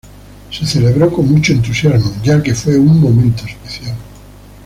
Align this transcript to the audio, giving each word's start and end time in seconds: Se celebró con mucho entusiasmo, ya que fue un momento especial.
Se 0.49 0.65
celebró 0.65 1.11
con 1.13 1.31
mucho 1.31 1.53
entusiasmo, 1.53 2.11
ya 2.23 2.41
que 2.41 2.55
fue 2.55 2.75
un 2.75 2.99
momento 2.99 3.45
especial. 3.45 3.95